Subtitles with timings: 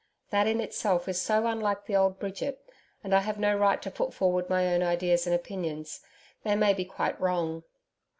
[0.31, 2.67] That in itself is so unlike the old Bridget,
[3.03, 5.99] and I have no right to put forward my own ideas and opinions
[6.43, 7.61] they may be quite wrong.